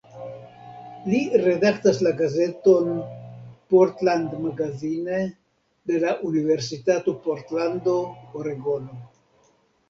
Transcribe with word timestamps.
Li 1.09 1.17
redaktas 1.41 1.99
la 2.07 2.13
gazeton 2.21 2.89
"Portland 3.73 4.31
Magazine" 4.47 5.19
de 5.93 6.01
la 6.07 6.15
Universitato 6.31 7.15
Portlando, 7.29 7.95
Oregono. 8.43 8.99